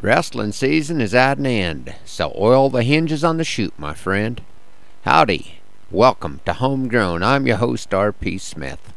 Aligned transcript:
Wrestling 0.00 0.52
season 0.52 1.00
is 1.00 1.12
at 1.12 1.38
an 1.38 1.46
end, 1.46 1.92
so 2.04 2.32
oil 2.38 2.70
the 2.70 2.84
hinges 2.84 3.24
on 3.24 3.36
the 3.36 3.42
chute, 3.42 3.76
my 3.76 3.94
friend. 3.94 4.40
Howdy. 5.02 5.58
Welcome 5.90 6.40
to 6.46 6.52
Homegrown. 6.52 7.24
I'm 7.24 7.48
your 7.48 7.56
host, 7.56 7.92
R.P. 7.92 8.38
Smith. 8.38 8.92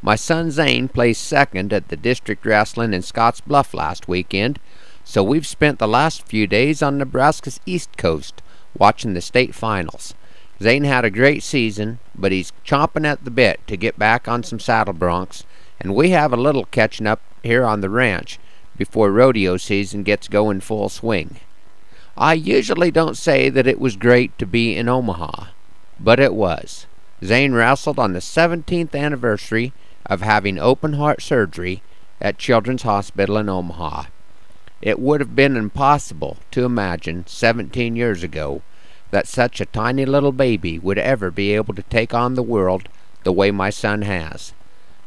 My 0.00 0.16
son 0.16 0.50
Zane 0.50 0.88
placed 0.88 1.22
second 1.22 1.74
at 1.74 1.88
the 1.88 1.96
district 1.96 2.46
wrestling 2.46 2.94
in 2.94 3.02
Scotts 3.02 3.42
Bluff 3.42 3.74
last 3.74 4.08
weekend, 4.08 4.58
so 5.04 5.22
we've 5.22 5.46
spent 5.46 5.78
the 5.78 5.86
last 5.86 6.26
few 6.26 6.46
days 6.46 6.82
on 6.82 6.96
Nebraska's 6.96 7.60
East 7.66 7.98
Coast 7.98 8.40
watching 8.78 9.12
the 9.12 9.20
state 9.20 9.54
finals. 9.54 10.14
Zane 10.62 10.84
had 10.84 11.04
a 11.04 11.10
great 11.10 11.42
season, 11.42 11.98
but 12.14 12.32
he's 12.32 12.54
chomping 12.64 13.06
at 13.06 13.26
the 13.26 13.30
bit 13.30 13.60
to 13.66 13.76
get 13.76 13.98
back 13.98 14.26
on 14.26 14.42
some 14.42 14.58
saddle 14.58 14.94
broncs, 14.94 15.44
and 15.78 15.94
we 15.94 16.10
have 16.10 16.32
a 16.32 16.36
little 16.38 16.64
catching 16.64 17.06
up 17.06 17.20
here 17.42 17.66
on 17.66 17.82
the 17.82 17.90
ranch 17.90 18.38
before 18.76 19.10
rodeo 19.10 19.56
season 19.56 20.02
gets 20.02 20.28
going 20.28 20.60
full 20.60 20.88
swing. 20.88 21.36
I 22.16 22.34
usually 22.34 22.90
don't 22.90 23.16
say 23.16 23.48
that 23.50 23.66
it 23.66 23.78
was 23.78 23.96
great 23.96 24.38
to 24.38 24.46
be 24.46 24.74
in 24.74 24.88
Omaha, 24.88 25.48
but 26.00 26.18
it 26.18 26.34
was. 26.34 26.86
Zane 27.24 27.52
wrestled 27.52 27.98
on 27.98 28.12
the 28.12 28.20
17th 28.20 28.94
anniversary 28.94 29.72
of 30.06 30.22
having 30.22 30.58
open 30.58 30.94
heart 30.94 31.20
surgery 31.20 31.82
at 32.20 32.38
Children's 32.38 32.82
Hospital 32.82 33.36
in 33.36 33.48
Omaha. 33.48 34.04
It 34.82 34.98
would 34.98 35.20
have 35.20 35.34
been 35.34 35.56
impossible 35.56 36.36
to 36.50 36.64
imagine 36.64 37.24
17 37.26 37.96
years 37.96 38.22
ago 38.22 38.62
that 39.10 39.26
such 39.26 39.60
a 39.60 39.66
tiny 39.66 40.04
little 40.04 40.32
baby 40.32 40.78
would 40.78 40.98
ever 40.98 41.30
be 41.30 41.52
able 41.54 41.74
to 41.74 41.82
take 41.82 42.12
on 42.12 42.34
the 42.34 42.42
world 42.42 42.88
the 43.24 43.32
way 43.32 43.50
my 43.50 43.70
son 43.70 44.02
has. 44.02 44.52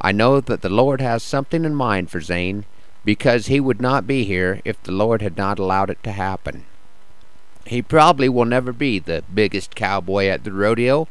I 0.00 0.12
know 0.12 0.40
that 0.40 0.62
the 0.62 0.68
Lord 0.68 1.00
has 1.00 1.22
something 1.22 1.64
in 1.64 1.74
mind 1.74 2.10
for 2.10 2.20
Zane, 2.20 2.64
because 3.06 3.46
he 3.46 3.60
would 3.60 3.80
not 3.80 4.04
be 4.04 4.24
here 4.24 4.60
if 4.64 4.82
the 4.82 4.90
Lord 4.90 5.22
had 5.22 5.36
not 5.36 5.60
allowed 5.60 5.90
it 5.90 6.02
to 6.02 6.10
happen. 6.10 6.64
He 7.64 7.80
probably 7.80 8.28
will 8.28 8.44
never 8.44 8.72
be 8.72 8.98
the 8.98 9.22
biggest 9.32 9.76
cowboy 9.76 10.26
at 10.26 10.42
the 10.42 10.52
rodeo, 10.52 11.06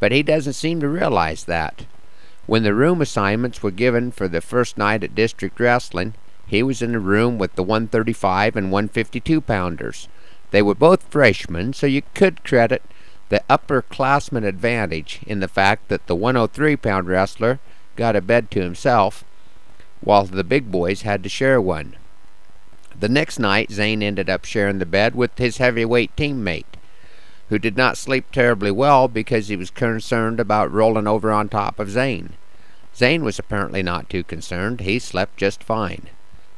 but 0.00 0.10
he 0.10 0.24
doesn't 0.24 0.54
seem 0.54 0.80
to 0.80 0.88
realize 0.88 1.44
that. 1.44 1.86
When 2.46 2.64
the 2.64 2.74
room 2.74 3.00
assignments 3.00 3.62
were 3.62 3.70
given 3.70 4.10
for 4.10 4.26
the 4.26 4.40
first 4.40 4.76
night 4.76 5.04
at 5.04 5.14
district 5.14 5.60
wrestling, 5.60 6.14
he 6.44 6.60
was 6.62 6.82
in 6.82 6.90
the 6.90 6.98
room 6.98 7.38
with 7.38 7.54
the 7.54 7.62
135 7.62 8.56
and 8.56 8.72
152 8.72 9.40
pounders. 9.40 10.08
They 10.50 10.62
were 10.62 10.74
both 10.74 11.04
freshmen, 11.04 11.72
so 11.72 11.86
you 11.86 12.02
could 12.14 12.42
credit 12.42 12.82
the 13.28 13.44
upperclassman 13.48 14.44
advantage 14.44 15.20
in 15.24 15.38
the 15.38 15.46
fact 15.46 15.86
that 15.88 16.08
the 16.08 16.16
103 16.16 16.74
pound 16.76 17.06
wrestler 17.06 17.60
got 17.94 18.16
a 18.16 18.20
bed 18.20 18.50
to 18.50 18.62
himself 18.62 19.24
while 20.00 20.24
the 20.24 20.44
big 20.44 20.70
boys 20.70 21.02
had 21.02 21.22
to 21.22 21.28
share 21.28 21.60
one. 21.60 21.96
The 22.98 23.08
next 23.08 23.38
night, 23.38 23.70
Zane 23.70 24.02
ended 24.02 24.28
up 24.28 24.44
sharing 24.44 24.78
the 24.78 24.86
bed 24.86 25.14
with 25.14 25.36
his 25.38 25.58
heavyweight 25.58 26.16
teammate, 26.16 26.76
who 27.48 27.58
did 27.58 27.76
not 27.76 27.96
sleep 27.96 28.30
terribly 28.32 28.70
well 28.70 29.08
because 29.08 29.48
he 29.48 29.56
was 29.56 29.70
concerned 29.70 30.40
about 30.40 30.72
rolling 30.72 31.06
over 31.06 31.32
on 31.32 31.48
top 31.48 31.78
of 31.78 31.90
Zane. 31.90 32.34
Zane 32.94 33.24
was 33.24 33.38
apparently 33.38 33.82
not 33.82 34.10
too 34.10 34.24
concerned. 34.24 34.80
He 34.80 34.98
slept 34.98 35.36
just 35.36 35.62
fine. 35.62 36.08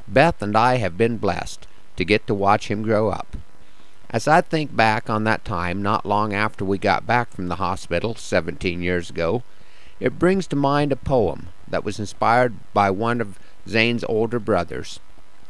Beth 0.07 0.41
and 0.41 0.57
I 0.57 0.77
have 0.77 0.97
been 0.97 1.17
blessed 1.17 1.67
to 1.97 2.03
get 2.03 2.25
to 2.27 2.33
watch 2.33 2.69
him 2.69 2.81
grow 2.81 3.09
up. 3.09 3.37
As 4.09 4.27
I 4.27 4.41
think 4.41 4.75
back 4.75 5.09
on 5.09 5.23
that 5.23 5.45
time 5.45 5.81
not 5.81 6.05
long 6.05 6.33
after 6.33 6.65
we 6.65 6.77
got 6.77 7.05
back 7.05 7.31
from 7.31 7.47
the 7.47 7.55
hospital 7.57 8.15
17 8.15 8.81
years 8.81 9.09
ago, 9.09 9.43
it 9.99 10.19
brings 10.19 10.47
to 10.47 10.55
mind 10.55 10.91
a 10.91 10.95
poem 10.95 11.49
that 11.71 11.83
was 11.83 11.99
inspired 11.99 12.53
by 12.73 12.89
one 12.89 13.19
of 13.19 13.39
Zane's 13.67 14.03
older 14.05 14.39
brothers. 14.39 14.99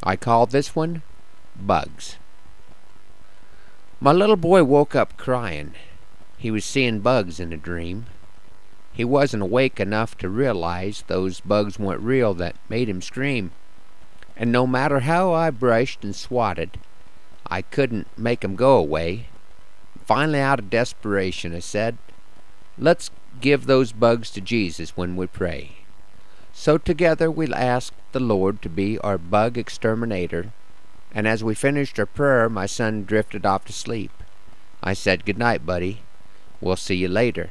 I 0.04 0.16
call 0.16 0.46
this 0.46 0.76
one 0.76 1.02
Bugs. 1.60 2.18
My 4.00 4.12
little 4.12 4.36
boy 4.36 4.64
woke 4.64 4.96
up 4.96 5.18
crying. 5.18 5.74
He 6.38 6.50
was 6.50 6.66
seeing 6.66 7.02
bugs 7.02 7.40
in 7.40 7.54
a 7.54 7.58
dream. 7.58 8.08
He 8.94 9.06
wasn't 9.06 9.44
awake 9.44 9.80
enough 9.80 10.18
to 10.18 10.30
realize 10.30 11.04
those 11.06 11.40
bugs 11.40 11.78
weren't 11.78 12.02
real 12.02 12.34
that 12.36 12.56
made 12.68 12.90
him 12.90 13.02
scream. 13.02 13.52
And 14.36 14.52
no 14.52 14.66
matter 14.66 15.02
how 15.02 15.34
I 15.34 15.52
brushed 15.52 16.04
and 16.04 16.16
swatted, 16.16 16.80
I 17.46 17.62
couldn't 17.62 18.08
make 18.18 18.44
'em 18.44 18.56
go 18.56 18.78
away. 18.78 19.28
Finally, 20.06 20.40
out 20.40 20.60
of 20.60 20.70
desperation, 20.70 21.54
I 21.54 21.60
said, 21.60 21.98
Let's 22.78 23.12
give 23.40 23.66
those 23.66 23.92
bugs 23.92 24.32
to 24.32 24.42
Jesus 24.42 24.98
when 24.98 25.16
we 25.16 25.28
pray. 25.28 25.81
So 26.54 26.78
together 26.78 27.32
we 27.32 27.52
asked 27.54 27.94
the 28.12 28.20
Lord 28.20 28.62
to 28.62 28.70
be 28.70 29.00
our 29.00 29.18
bug 29.18 29.58
exterminator, 29.58 30.52
and 31.14 31.28
as 31.28 31.44
we 31.44 31.56
finished 31.56 32.00
our 32.00 32.06
prayer, 32.06 32.50
my 32.50 32.66
son 32.66 33.04
drifted 33.04 33.46
off 33.46 33.66
to 33.66 33.74
sleep. 33.74 34.12
I 34.84 34.94
said, 34.94 35.26
Good 35.26 35.38
night, 35.38 35.66
buddy. 35.66 36.02
We'll 36.60 36.76
see 36.76 36.96
you 36.96 37.08
later. 37.08 37.50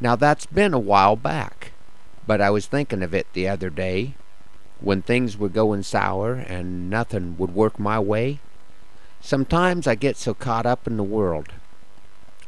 Now 0.00 0.16
that's 0.16 0.46
been 0.46 0.74
a 0.74 0.78
while 0.78 1.16
back, 1.16 1.72
but 2.26 2.40
I 2.40 2.50
was 2.50 2.66
thinking 2.66 3.02
of 3.02 3.14
it 3.14 3.26
the 3.32 3.48
other 3.48 3.70
day, 3.70 4.14
when 4.80 5.02
things 5.02 5.36
were 5.36 5.48
going 5.48 5.82
sour 5.82 6.34
and 6.34 6.88
nothing 6.88 7.36
would 7.38 7.54
work 7.54 7.78
my 7.78 7.98
way. 7.98 8.40
Sometimes 9.20 9.86
I 9.86 9.94
get 9.94 10.16
so 10.16 10.32
caught 10.32 10.64
up 10.64 10.86
in 10.86 10.96
the 10.96 11.02
world, 11.02 11.48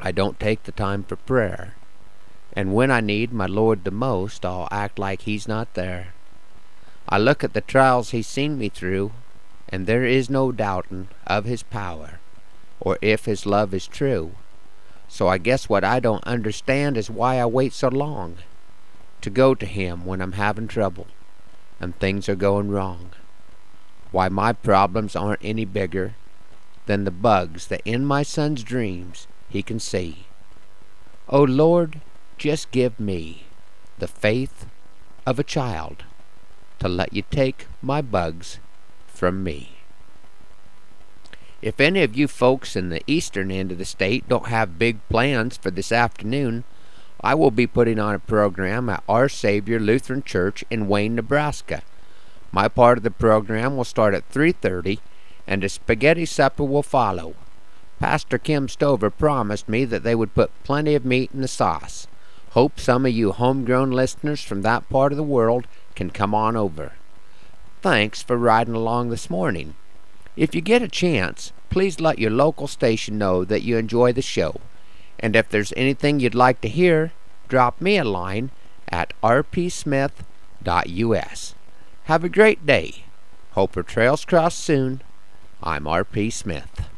I 0.00 0.12
don't 0.12 0.40
take 0.40 0.64
the 0.64 0.72
time 0.72 1.04
for 1.04 1.16
prayer. 1.16 1.74
And 2.54 2.74
when 2.74 2.90
I 2.90 3.00
need 3.00 3.32
my 3.32 3.46
Lord 3.46 3.84
the 3.84 3.90
most, 3.90 4.44
I'll 4.44 4.68
act 4.70 4.98
like 4.98 5.22
He's 5.22 5.48
not 5.48 5.74
there. 5.74 6.14
I 7.08 7.18
look 7.18 7.42
at 7.42 7.54
the 7.54 7.60
trials 7.60 8.10
He's 8.10 8.26
seen 8.26 8.58
me 8.58 8.68
through, 8.68 9.12
and 9.68 9.86
there 9.86 10.04
is 10.04 10.28
no 10.28 10.52
doubtin' 10.52 11.08
of 11.26 11.44
His 11.44 11.62
power, 11.62 12.20
or 12.80 12.98
if 13.00 13.24
His 13.24 13.46
love 13.46 13.72
is 13.72 13.86
true. 13.86 14.32
So 15.08 15.28
I 15.28 15.38
guess 15.38 15.68
what 15.68 15.84
I 15.84 16.00
don't 16.00 16.24
understand 16.24 16.96
is 16.96 17.10
why 17.10 17.38
I 17.38 17.46
wait 17.46 17.72
so 17.72 17.88
long 17.88 18.36
to 19.20 19.30
go 19.30 19.54
to 19.54 19.66
Him 19.66 20.04
when 20.04 20.20
I'm 20.20 20.32
having 20.32 20.68
trouble 20.68 21.06
and 21.82 21.98
things 21.98 22.28
are 22.28 22.36
going 22.36 22.70
wrong. 22.70 23.10
Why 24.12 24.28
my 24.28 24.52
problems 24.52 25.16
aren't 25.16 25.44
any 25.44 25.64
bigger 25.64 26.14
than 26.86 27.04
the 27.04 27.10
bugs 27.10 27.66
that 27.66 27.82
in 27.84 28.04
my 28.04 28.22
son's 28.22 28.62
dreams 28.62 29.26
he 29.48 29.62
can 29.62 29.80
see. 29.80 30.26
Oh 31.28 31.42
Lord, 31.42 32.00
just 32.42 32.72
give 32.72 32.98
me 32.98 33.44
the 33.98 34.08
faith 34.08 34.66
of 35.24 35.38
a 35.38 35.44
child 35.44 36.02
to 36.80 36.88
let 36.88 37.12
you 37.12 37.22
take 37.30 37.68
my 37.80 38.02
bugs 38.02 38.58
from 39.06 39.44
me. 39.44 39.76
If 41.62 41.78
any 41.78 42.02
of 42.02 42.16
you 42.16 42.26
folks 42.26 42.74
in 42.74 42.88
the 42.88 43.00
eastern 43.06 43.52
end 43.52 43.70
of 43.70 43.78
the 43.78 43.84
state 43.84 44.28
don't 44.28 44.48
have 44.48 44.76
big 44.76 44.98
plans 45.08 45.56
for 45.56 45.70
this 45.70 45.92
afternoon, 45.92 46.64
I 47.20 47.36
will 47.36 47.52
be 47.52 47.68
putting 47.68 48.00
on 48.00 48.16
a 48.16 48.18
program 48.18 48.88
at 48.88 49.04
Our 49.08 49.28
Savior 49.28 49.78
Lutheran 49.78 50.24
Church 50.24 50.64
in 50.68 50.88
Wayne, 50.88 51.14
Nebraska. 51.14 51.82
My 52.50 52.66
part 52.66 52.98
of 52.98 53.04
the 53.04 53.12
program 53.12 53.76
will 53.76 53.84
start 53.84 54.14
at 54.14 54.28
3:30 54.32 54.98
and 55.46 55.62
a 55.62 55.68
spaghetti 55.68 56.26
supper 56.26 56.64
will 56.64 56.82
follow. 56.82 57.36
Pastor 58.00 58.38
Kim 58.38 58.68
Stover 58.68 59.10
promised 59.10 59.68
me 59.68 59.84
that 59.84 60.02
they 60.02 60.16
would 60.16 60.34
put 60.34 60.50
plenty 60.64 60.96
of 60.96 61.04
meat 61.04 61.30
in 61.32 61.40
the 61.40 61.46
sauce. 61.46 62.08
Hope 62.52 62.78
some 62.78 63.06
of 63.06 63.12
you 63.12 63.32
homegrown 63.32 63.90
listeners 63.92 64.42
from 64.42 64.60
that 64.60 64.86
part 64.90 65.10
of 65.10 65.16
the 65.16 65.22
world 65.22 65.66
can 65.94 66.10
come 66.10 66.34
on 66.34 66.54
over. 66.54 66.92
Thanks 67.80 68.22
for 68.22 68.36
riding 68.36 68.74
along 68.74 69.08
this 69.08 69.30
morning. 69.30 69.74
If 70.36 70.54
you 70.54 70.60
get 70.60 70.82
a 70.82 70.88
chance, 70.88 71.54
please 71.70 71.98
let 71.98 72.18
your 72.18 72.30
local 72.30 72.66
station 72.66 73.16
know 73.16 73.42
that 73.46 73.62
you 73.62 73.78
enjoy 73.78 74.12
the 74.12 74.20
show. 74.20 74.60
And 75.18 75.34
if 75.34 75.48
there's 75.48 75.72
anything 75.78 76.20
you'd 76.20 76.34
like 76.34 76.60
to 76.60 76.68
hear, 76.68 77.12
drop 77.48 77.80
me 77.80 77.96
a 77.96 78.04
line 78.04 78.50
at 78.86 79.14
rpsmith.us. 79.22 80.14
Have 82.04 82.24
a 82.24 82.28
great 82.28 82.66
day. 82.66 83.04
Hope 83.52 83.76
our 83.78 83.82
trails 83.82 84.26
cross 84.26 84.54
soon. 84.54 85.00
I'm 85.62 85.86
R.P. 85.86 86.28
Smith. 86.28 86.91